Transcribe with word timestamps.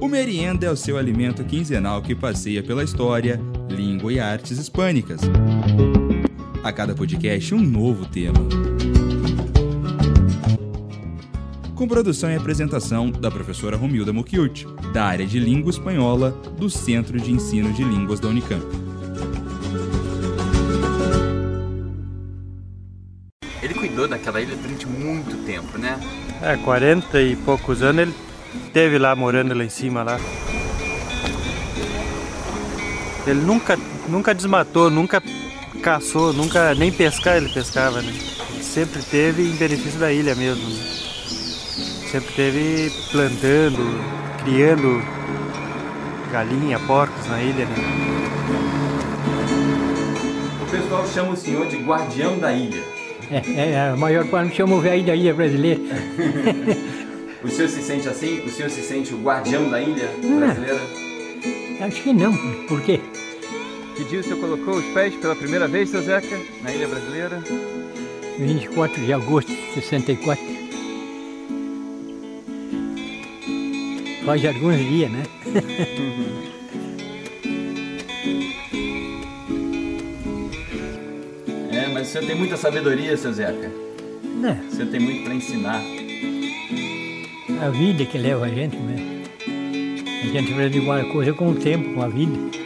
O 0.00 0.08
merienda 0.08 0.66
é 0.66 0.70
o 0.70 0.76
seu 0.76 0.96
alimento 0.96 1.44
quinzenal 1.44 2.02
que 2.02 2.14
passeia 2.14 2.62
pela 2.62 2.82
história, 2.82 3.40
língua 3.68 4.12
e 4.12 4.18
artes 4.18 4.58
hispânicas. 4.58 5.20
A 6.62 6.72
cada 6.72 6.94
podcast, 6.94 7.54
um 7.54 7.60
novo 7.60 8.06
tema. 8.06 8.38
Com 11.74 11.88
produção 11.88 12.30
e 12.30 12.36
apresentação 12.36 13.10
da 13.10 13.30
professora 13.30 13.76
Romilda 13.76 14.12
Mucchiuti, 14.12 14.66
da 14.92 15.04
área 15.04 15.26
de 15.26 15.38
Língua 15.40 15.70
Espanhola 15.70 16.30
do 16.58 16.68
Centro 16.68 17.18
de 17.18 17.32
Ensino 17.32 17.72
de 17.72 17.82
Línguas 17.82 18.20
da 18.20 18.28
Unicamp. 18.28 18.89
Daquela 24.40 24.42
ilha 24.42 24.56
durante 24.56 24.86
muito 24.86 25.36
tempo, 25.44 25.78
né? 25.78 25.98
É, 26.42 26.56
40 26.56 27.20
e 27.20 27.36
poucos 27.36 27.82
anos 27.82 28.02
ele 28.02 28.14
teve 28.72 28.98
lá 28.98 29.14
morando 29.14 29.54
lá 29.54 29.64
em 29.64 29.68
cima 29.68 30.02
lá. 30.02 30.18
Ele 33.26 33.40
nunca, 33.40 33.78
nunca 34.08 34.34
desmatou, 34.34 34.90
nunca 34.90 35.22
caçou, 35.82 36.32
nunca 36.32 36.74
nem 36.74 36.90
pescar 36.90 37.36
ele 37.36 37.50
pescava, 37.50 38.00
né? 38.00 38.12
Sempre 38.60 39.02
teve 39.02 39.42
em 39.42 39.56
benefício 39.56 39.98
da 40.00 40.12
ilha 40.12 40.34
mesmo. 40.34 40.68
Né? 40.68 40.84
Sempre 42.10 42.34
teve 42.34 42.92
plantando, 43.10 44.00
criando 44.42 45.02
galinha, 46.32 46.78
porcos 46.80 47.26
na 47.26 47.40
ilha, 47.42 47.66
né? 47.66 47.74
O 50.62 50.70
pessoal 50.70 51.06
chama 51.06 51.32
o 51.32 51.36
senhor 51.36 51.66
de 51.66 51.76
guardião 51.76 52.38
da 52.38 52.52
ilha. 52.52 52.99
É, 53.30 53.70
é, 53.72 53.80
a 53.90 53.96
maior 53.96 54.26
parte 54.26 54.56
chama 54.56 54.74
o 54.76 54.80
velho 54.80 55.04
da 55.04 55.14
ilha 55.14 55.34
brasileira. 55.34 55.80
O 57.42 57.48
senhor 57.48 57.68
se 57.68 57.80
sente 57.80 58.06
assim? 58.06 58.40
O 58.40 58.50
senhor 58.50 58.68
se 58.68 58.82
sente 58.82 59.14
o 59.14 59.22
guardião 59.22 59.70
da 59.70 59.80
ilha 59.80 60.10
Não. 60.22 60.40
brasileira? 60.40 60.78
Acho 61.80 62.02
que 62.02 62.12
não. 62.12 62.36
Por 62.66 62.82
quê? 62.82 63.00
Que 63.96 64.04
dia 64.04 64.20
o 64.20 64.22
senhor 64.22 64.38
colocou 64.38 64.74
os 64.74 64.84
pés 64.92 65.14
pela 65.16 65.34
primeira 65.34 65.66
vez, 65.66 65.88
seu 65.88 66.02
Zeca, 66.02 66.38
na 66.62 66.70
ilha 66.70 66.86
brasileira? 66.86 67.42
24 68.38 69.02
de 69.06 69.12
agosto 69.14 69.48
de 69.50 69.72
64. 69.72 70.44
Faz 74.26 74.44
alguns 74.44 74.76
dias, 74.76 75.10
né? 75.10 75.22
É, 82.10 82.12
senhor 82.12 82.26
tem 82.26 82.34
muita 82.34 82.56
sabedoria, 82.56 83.16
seu 83.16 83.32
Zeca. 83.32 83.70
Não, 84.24 84.52
O 84.52 84.70
senhor 84.72 84.90
tem 84.90 84.98
muito 84.98 85.22
para 85.22 85.32
ensinar. 85.32 85.80
a 87.62 87.68
vida 87.70 88.04
que 88.04 88.18
leva 88.18 88.46
a 88.46 88.48
gente, 88.48 88.76
né? 88.76 89.22
A 90.24 90.26
gente 90.26 90.52
aprende 90.52 90.78
igual 90.78 91.04
coisa 91.12 91.32
com 91.32 91.50
o 91.50 91.54
tempo, 91.54 91.94
com 91.94 92.02
a 92.02 92.08
vida. 92.08 92.59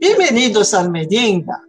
Bem-vindos 0.00 0.72
ao 0.72 0.90
Merienda. 0.90 1.60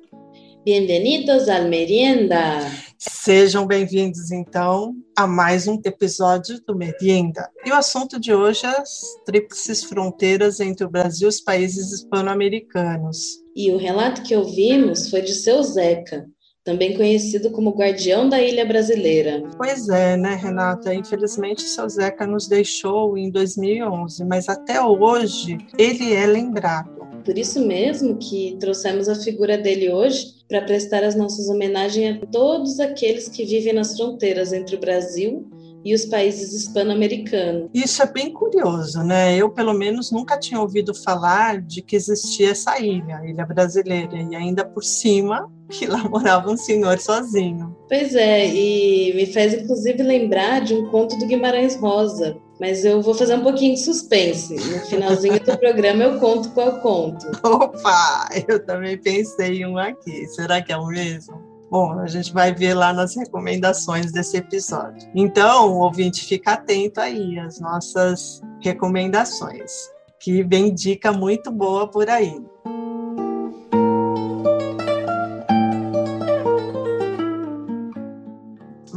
Bienvenidos 0.64 1.50
al 1.50 1.68
Merienda. 1.68 2.62
Sejam 2.98 3.68
bem-vindos, 3.68 4.32
então, 4.32 4.96
a 5.18 5.28
mais 5.28 5.68
um 5.68 5.78
episódio 5.84 6.58
do 6.66 6.74
Merienda. 6.74 7.50
E 7.66 7.72
o 7.72 7.76
assunto 7.76 8.18
de 8.18 8.34
hoje 8.34 8.66
é 8.66 8.70
as 8.70 9.02
tríplices 9.26 9.84
fronteiras 9.84 10.62
entre 10.62 10.86
o 10.86 10.90
Brasil 10.90 11.28
e 11.28 11.30
os 11.30 11.42
países 11.42 11.92
hispano-americanos. 11.92 13.42
E 13.54 13.70
o 13.70 13.78
relato 13.78 14.24
que 14.24 14.34
ouvimos 14.34 15.10
foi 15.10 15.22
de 15.22 15.34
seu 15.34 15.62
Zeca, 15.62 16.26
também 16.64 16.96
conhecido 16.96 17.52
como 17.52 17.76
guardião 17.76 18.30
da 18.30 18.42
ilha 18.42 18.66
brasileira. 18.66 19.44
Pois 19.58 19.90
é, 19.90 20.16
né, 20.16 20.36
Renata? 20.36 20.94
Infelizmente, 20.94 21.64
seu 21.64 21.90
Zeca 21.90 22.26
nos 22.26 22.48
deixou 22.48 23.18
em 23.18 23.30
2011, 23.30 24.24
mas 24.24 24.48
até 24.48 24.82
hoje 24.82 25.58
ele 25.78 26.14
é 26.14 26.26
lembrado. 26.26 27.01
Por 27.24 27.38
isso 27.38 27.66
mesmo 27.66 28.18
que 28.18 28.58
trouxemos 28.60 29.08
a 29.08 29.16
figura 29.16 29.58
dele 29.58 29.90
hoje 29.90 30.34
para 30.48 30.62
prestar 30.62 31.04
as 31.04 31.16
nossas 31.16 31.48
homenagens 31.50 32.22
a 32.22 32.26
todos 32.26 32.80
aqueles 32.80 33.30
que 33.30 33.46
vivem 33.46 33.74
nas 33.74 33.96
fronteiras 33.96 34.52
entre 34.52 34.76
o 34.76 34.80
Brasil 34.80 35.48
e 35.84 35.94
os 35.96 36.06
países 36.06 36.54
hispano-americanos. 36.54 37.70
Isso 37.74 38.02
é 38.04 38.06
bem 38.06 38.32
curioso, 38.32 39.04
né? 39.04 39.36
Eu, 39.36 39.50
pelo 39.50 39.74
menos, 39.74 40.12
nunca 40.12 40.38
tinha 40.38 40.60
ouvido 40.60 40.94
falar 40.94 41.62
de 41.62 41.82
que 41.82 41.96
existia 41.96 42.52
essa 42.52 42.80
ilha, 42.80 43.18
a 43.18 43.28
ilha 43.28 43.46
brasileira, 43.46 44.16
e 44.16 44.36
ainda 44.36 44.64
por 44.64 44.84
cima 44.84 45.52
que 45.70 45.88
lá 45.88 46.08
morava 46.08 46.52
um 46.52 46.58
senhor 46.58 47.00
sozinho. 47.00 47.76
Pois 47.88 48.14
é, 48.14 48.48
e 48.48 49.14
me 49.16 49.26
faz 49.26 49.54
inclusive 49.54 50.04
lembrar 50.04 50.62
de 50.62 50.74
um 50.74 50.90
conto 50.90 51.18
do 51.18 51.26
Guimarães 51.26 51.76
Rosa. 51.76 52.38
Mas 52.62 52.86
eu 52.86 53.02
vou 53.02 53.16
fazer 53.16 53.34
um 53.34 53.42
pouquinho 53.42 53.74
de 53.74 53.82
suspense. 53.82 54.54
No 54.54 54.86
finalzinho 54.86 55.44
do 55.44 55.58
programa 55.58 56.04
eu 56.04 56.20
conto 56.20 56.52
qual 56.52 56.80
conto. 56.80 57.26
Opa, 57.44 58.30
eu 58.48 58.64
também 58.64 59.00
pensei 59.00 59.66
um 59.66 59.80
aqui. 59.80 60.28
Será 60.28 60.62
que 60.62 60.72
é 60.72 60.78
o 60.78 60.86
mesmo? 60.86 61.42
Bom, 61.72 61.98
a 62.00 62.06
gente 62.06 62.32
vai 62.32 62.54
ver 62.54 62.76
lá 62.76 62.94
nas 62.94 63.16
recomendações 63.16 64.12
desse 64.12 64.38
episódio. 64.38 65.10
Então, 65.16 65.80
ouvinte, 65.80 66.24
fica 66.24 66.52
atento 66.52 67.02
aí 67.02 67.40
às 67.40 67.60
nossas 67.60 68.42
recomendações, 68.62 69.90
que 70.20 70.44
vem 70.44 70.72
dica 70.72 71.12
muito 71.12 71.50
boa 71.50 71.90
por 71.90 72.08
aí. 72.12 72.40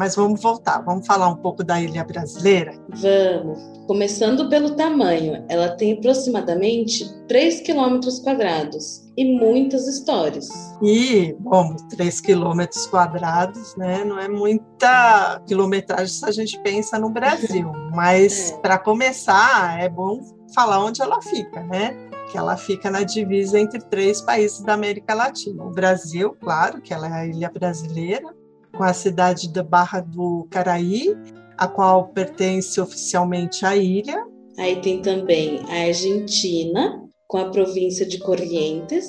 Mas 0.05 0.17
vamos 0.17 0.43
voltar, 0.43 0.83
vamos 0.85 1.07
falar 1.07 1.29
um 1.29 1.37
pouco 1.37 1.65
da 1.65 1.81
ilha 1.81 2.05
brasileira. 2.05 2.75
Vamos. 2.91 3.59
Começando 3.87 4.51
pelo 4.51 4.77
tamanho, 4.77 5.43
ela 5.49 5.71
tem 5.71 5.95
aproximadamente 5.95 7.07
3 7.27 7.63
quilômetros 7.63 8.19
quadrados 8.19 9.03
e 9.17 9.25
muitas 9.39 9.89
histórias. 9.89 10.47
E, 10.83 11.35
bom, 11.41 11.75
3 11.89 12.21
quilômetros 12.21 12.87
quadrados, 12.87 13.75
né? 13.79 14.05
Não 14.05 14.19
é 14.19 14.29
muita 14.29 15.41
quilometragem 15.47 16.09
se 16.15 16.27
a 16.27 16.31
gente 16.33 16.61
pensa 16.61 16.99
no 16.99 17.09
Brasil. 17.09 17.73
Mas, 17.97 18.51
É. 18.51 18.57
para 18.59 18.77
começar, 18.77 19.81
é 19.83 19.89
bom 19.89 20.21
falar 20.55 20.85
onde 20.85 21.01
ela 21.01 21.23
fica, 21.23 21.63
né? 21.63 21.97
Que 22.31 22.37
ela 22.37 22.59
fica 22.59 22.91
na 22.91 23.05
divisa 23.05 23.59
entre 23.59 23.81
três 23.81 24.21
países 24.21 24.61
da 24.61 24.75
América 24.75 25.15
Latina. 25.15 25.65
O 25.65 25.71
Brasil, 25.71 26.37
claro, 26.43 26.83
que 26.83 26.93
ela 26.93 27.09
é 27.09 27.23
a 27.23 27.27
ilha 27.27 27.51
brasileira, 27.51 28.29
com 28.77 28.85
a 28.85 28.93
cidade 28.93 29.49
da 29.49 29.63
Barra 29.63 30.01
do 30.01 30.47
Caraí, 30.51 31.17
a 31.57 31.67
qual 31.67 32.09
pertence 32.09 32.81
oficialmente 32.81 33.65
à 33.65 33.77
ilha. 33.77 34.25
Aí 34.59 34.81
tem 34.81 35.01
também 35.01 35.61
a 35.69 35.87
Argentina, 35.87 37.03
com 37.27 37.39
a 37.39 37.51
província 37.51 38.07
de 38.07 38.19
Corrientes, 38.19 39.09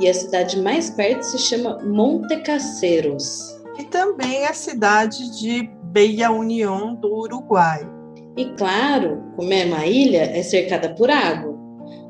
e 0.00 0.08
a 0.08 0.14
cidade 0.14 0.60
mais 0.60 0.90
perto 0.90 1.22
se 1.22 1.38
chama 1.38 1.78
Montecaseros. 1.84 3.60
E 3.78 3.84
também 3.84 4.46
a 4.46 4.52
cidade 4.52 5.38
de 5.38 5.70
Bella 5.84 6.30
União 6.30 6.94
do 6.94 7.14
Uruguai. 7.14 7.88
E 8.36 8.46
claro, 8.56 9.22
como 9.36 9.52
é 9.52 9.64
uma 9.64 9.86
ilha, 9.86 10.22
é 10.22 10.42
cercada 10.42 10.94
por 10.94 11.10
água. 11.10 11.54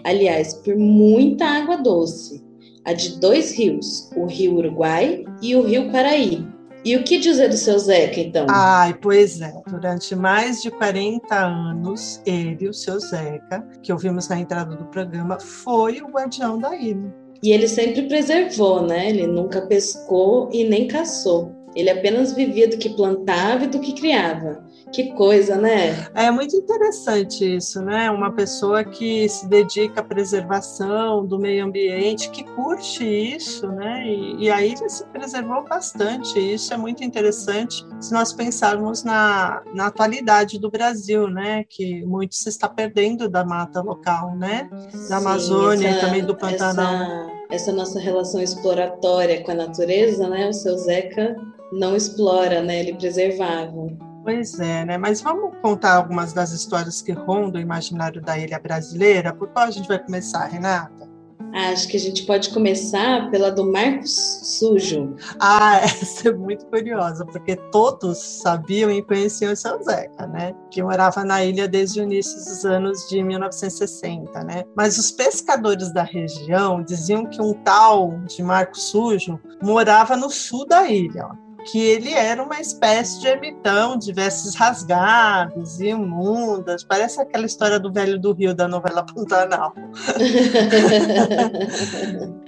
Aliás, 0.04 0.54
por 0.54 0.76
muita 0.76 1.44
água 1.44 1.76
doce. 1.76 2.42
A 2.84 2.92
de 2.92 3.18
dois 3.18 3.56
rios, 3.56 4.10
o 4.16 4.26
Rio 4.26 4.56
Uruguai 4.56 5.24
e 5.40 5.56
o 5.56 5.62
Rio 5.62 5.90
Paraí. 5.90 6.53
E 6.84 6.96
o 6.96 7.02
que 7.02 7.18
dizer 7.18 7.48
do 7.48 7.56
seu 7.56 7.78
Zeca, 7.78 8.20
então? 8.20 8.46
Ai, 8.50 8.94
pois 9.00 9.40
é. 9.40 9.52
Durante 9.66 10.14
mais 10.14 10.60
de 10.60 10.70
40 10.70 11.34
anos, 11.34 12.20
ele, 12.26 12.68
o 12.68 12.74
seu 12.74 13.00
Zeca, 13.00 13.66
que 13.82 13.90
ouvimos 13.92 14.28
na 14.28 14.38
entrada 14.38 14.76
do 14.76 14.84
programa, 14.86 15.40
foi 15.40 16.02
o 16.02 16.08
guardião 16.08 16.58
da 16.58 16.76
ilha. 16.76 17.14
E 17.42 17.52
ele 17.52 17.68
sempre 17.68 18.02
preservou, 18.02 18.86
né? 18.86 19.10
Ele 19.10 19.26
nunca 19.26 19.62
pescou 19.62 20.48
e 20.52 20.64
nem 20.64 20.86
caçou. 20.86 21.54
Ele 21.74 21.90
apenas 21.90 22.32
vivia 22.32 22.68
do 22.68 22.78
que 22.78 22.90
plantava 22.90 23.64
e 23.64 23.68
do 23.68 23.80
que 23.80 23.92
criava. 23.94 24.63
Que 24.94 25.12
coisa, 25.14 25.56
né? 25.56 26.06
É 26.14 26.30
muito 26.30 26.54
interessante 26.54 27.56
isso, 27.56 27.82
né? 27.82 28.08
Uma 28.12 28.30
pessoa 28.30 28.84
que 28.84 29.28
se 29.28 29.48
dedica 29.48 30.00
à 30.00 30.04
preservação 30.04 31.26
do 31.26 31.36
meio 31.36 31.64
ambiente, 31.64 32.30
que 32.30 32.44
curte 32.44 33.04
isso, 33.04 33.66
né? 33.66 34.06
E, 34.06 34.44
e 34.44 34.50
a 34.52 34.64
ilha 34.64 34.88
se 34.88 35.04
preservou 35.06 35.64
bastante. 35.64 36.38
Isso 36.38 36.72
é 36.72 36.76
muito 36.76 37.02
interessante 37.02 37.84
se 38.00 38.12
nós 38.12 38.32
pensarmos 38.32 39.02
na, 39.02 39.62
na 39.74 39.86
atualidade 39.86 40.60
do 40.60 40.70
Brasil, 40.70 41.26
né? 41.26 41.64
Que 41.68 42.06
muito 42.06 42.36
se 42.36 42.48
está 42.48 42.68
perdendo 42.68 43.28
da 43.28 43.44
mata 43.44 43.80
local, 43.80 44.36
né? 44.36 44.70
Da 45.08 45.16
Amazônia 45.16 45.90
e 45.90 46.00
também 46.00 46.24
do 46.24 46.36
Pantanal. 46.36 46.86
Essa, 46.94 47.32
essa 47.50 47.72
nossa 47.72 47.98
relação 47.98 48.40
exploratória 48.40 49.42
com 49.42 49.50
a 49.50 49.54
natureza, 49.56 50.28
né? 50.28 50.48
O 50.48 50.52
seu 50.52 50.78
Zeca 50.78 51.34
não 51.72 51.96
explora, 51.96 52.62
né? 52.62 52.78
Ele 52.78 52.94
preservava. 52.94 54.13
Pois 54.24 54.58
é, 54.58 54.86
né? 54.86 54.96
Mas 54.96 55.20
vamos 55.20 55.54
contar 55.60 55.96
algumas 55.96 56.32
das 56.32 56.50
histórias 56.50 57.02
que 57.02 57.12
rondam 57.12 57.60
o 57.60 57.62
imaginário 57.62 58.22
da 58.22 58.38
ilha 58.38 58.58
brasileira? 58.58 59.34
Por 59.34 59.48
qual 59.48 59.66
a 59.66 59.70
gente 59.70 59.86
vai 59.86 60.02
começar, 60.02 60.46
Renata? 60.46 61.12
Acho 61.52 61.86
que 61.86 61.96
a 61.96 62.00
gente 62.00 62.24
pode 62.24 62.50
começar 62.50 63.30
pela 63.30 63.50
do 63.50 63.70
Marcos 63.70 64.40
Sujo. 64.42 65.14
Ah, 65.38 65.76
essa 65.84 66.30
é 66.30 66.32
muito 66.32 66.66
curiosa, 66.66 67.24
porque 67.26 67.54
todos 67.70 68.18
sabiam 68.18 68.90
e 68.90 69.02
conheciam 69.02 69.52
o 69.52 69.56
seu 69.56 69.80
Zeca, 69.84 70.26
né? 70.26 70.52
Que 70.70 70.82
morava 70.82 71.22
na 71.22 71.44
ilha 71.44 71.68
desde 71.68 72.00
o 72.00 72.02
início 72.02 72.34
dos 72.36 72.64
anos 72.64 73.06
de 73.08 73.22
1960, 73.22 74.42
né? 74.42 74.64
Mas 74.74 74.98
os 74.98 75.12
pescadores 75.12 75.92
da 75.92 76.02
região 76.02 76.82
diziam 76.82 77.26
que 77.26 77.40
um 77.40 77.52
tal 77.52 78.18
de 78.22 78.42
Marcos 78.42 78.84
Sujo 78.84 79.38
morava 79.62 80.16
no 80.16 80.30
sul 80.30 80.66
da 80.66 80.88
ilha, 80.88 81.28
ó 81.30 81.43
que 81.64 81.78
ele 81.78 82.12
era 82.12 82.42
uma 82.42 82.60
espécie 82.60 83.20
de 83.20 83.28
ermitão, 83.28 83.96
de 83.96 84.12
vestes 84.12 84.54
rasgadas 84.54 85.80
e 85.80 85.88
imundas. 85.88 86.84
Parece 86.84 87.18
aquela 87.20 87.46
história 87.46 87.80
do 87.80 87.92
velho 87.92 88.18
do 88.18 88.32
Rio 88.32 88.54
da 88.54 88.68
novela 88.68 89.04
Pantanal. 89.04 89.74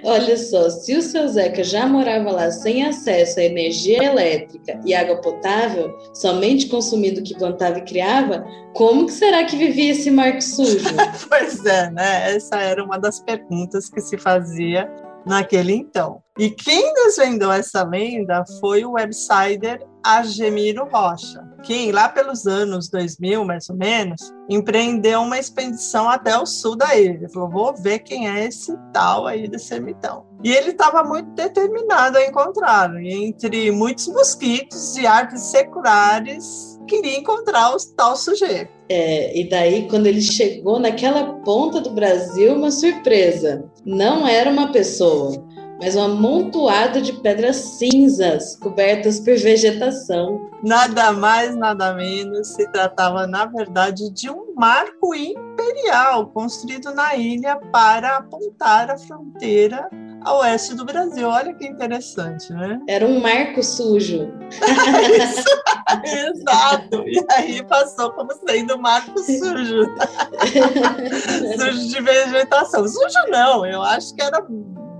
Olha 0.04 0.36
só, 0.36 0.68
se 0.70 0.96
o 0.96 1.02
seu 1.02 1.26
Zeca 1.28 1.64
já 1.64 1.86
morava 1.86 2.30
lá 2.30 2.50
sem 2.50 2.84
acesso 2.84 3.40
à 3.40 3.42
energia 3.42 4.04
elétrica 4.04 4.78
e 4.84 4.94
água 4.94 5.20
potável, 5.20 5.96
somente 6.14 6.68
consumindo 6.68 7.20
o 7.20 7.24
que 7.24 7.36
plantava 7.36 7.78
e 7.78 7.82
criava, 7.82 8.46
como 8.74 9.06
que 9.06 9.12
será 9.12 9.44
que 9.44 9.56
vivia 9.56 9.92
esse 9.92 10.10
Marco 10.10 10.42
Sujo? 10.42 10.84
pois 11.28 11.64
é, 11.64 11.90
né? 11.90 12.36
Essa 12.36 12.56
era 12.56 12.84
uma 12.84 12.98
das 12.98 13.20
perguntas 13.20 13.88
que 13.88 14.00
se 14.00 14.18
fazia 14.18 14.88
naquele 15.26 15.74
então. 15.74 16.22
E 16.38 16.50
quem 16.50 16.94
desvendou 16.94 17.52
essa 17.52 17.82
lenda 17.82 18.44
foi 18.60 18.84
o 18.84 18.92
websider 18.92 19.84
Argemiro 20.04 20.88
Rocha, 20.88 21.42
quem 21.64 21.90
lá 21.90 22.08
pelos 22.08 22.46
anos 22.46 22.88
2000, 22.88 23.44
mais 23.44 23.68
ou 23.68 23.76
menos, 23.76 24.32
empreendeu 24.48 25.22
uma 25.22 25.36
expedição 25.36 26.08
até 26.08 26.38
o 26.38 26.46
sul 26.46 26.76
da 26.76 26.94
ilha. 26.94 27.14
Ele 27.14 27.28
falou, 27.28 27.50
vou 27.50 27.74
ver 27.74 27.98
quem 28.00 28.28
é 28.28 28.44
esse 28.44 28.72
tal 28.92 29.26
aí 29.26 29.48
desse 29.48 29.74
ermitão. 29.74 30.24
E 30.44 30.52
ele 30.52 30.70
estava 30.70 31.02
muito 31.02 31.30
determinado 31.30 32.18
a 32.18 32.24
encontrá-lo. 32.24 33.00
E 33.00 33.12
entre 33.12 33.72
muitos 33.72 34.06
mosquitos 34.06 34.96
e 34.96 35.06
árvores 35.06 35.42
seculares, 35.42 36.78
queria 36.86 37.18
encontrar 37.18 37.74
o 37.74 37.76
tal 37.96 38.16
sujeito. 38.16 38.75
É, 38.88 39.36
e 39.36 39.48
daí, 39.48 39.88
quando 39.88 40.06
ele 40.06 40.20
chegou 40.20 40.78
naquela 40.78 41.24
ponta 41.40 41.80
do 41.80 41.90
Brasil, 41.90 42.54
uma 42.54 42.70
surpresa. 42.70 43.64
Não 43.84 44.26
era 44.26 44.50
uma 44.50 44.70
pessoa, 44.70 45.44
mas 45.80 45.96
um 45.96 46.02
amontoado 46.02 47.00
de 47.00 47.12
pedras 47.14 47.56
cinzas 47.56 48.56
cobertas 48.56 49.18
por 49.18 49.36
vegetação. 49.36 50.50
Nada 50.62 51.12
mais, 51.12 51.56
nada 51.56 51.94
menos, 51.94 52.48
se 52.48 52.70
tratava, 52.70 53.26
na 53.26 53.46
verdade, 53.46 54.10
de 54.12 54.30
um 54.30 54.54
marco 54.54 55.14
imperial 55.14 56.28
construído 56.28 56.94
na 56.94 57.16
ilha 57.16 57.56
para 57.72 58.18
apontar 58.18 58.90
a 58.90 58.96
fronteira 58.96 59.88
a 60.26 60.38
oeste 60.38 60.74
do 60.74 60.84
Brasil. 60.84 61.28
Olha 61.28 61.54
que 61.54 61.64
interessante, 61.64 62.52
né? 62.52 62.80
Era 62.88 63.06
um 63.06 63.20
marco 63.20 63.62
sujo. 63.62 64.28
Exato. 66.04 67.04
E 67.06 67.24
aí 67.30 67.62
passou 67.64 68.10
como 68.10 68.32
sendo 68.46 68.76
marco 68.76 69.16
sujo. 69.20 69.86
sujo 71.56 71.88
de 71.88 72.02
vegetação. 72.02 72.86
Sujo 72.88 73.30
não, 73.30 73.64
eu 73.64 73.80
acho 73.82 74.12
que 74.14 74.22
era 74.22 74.44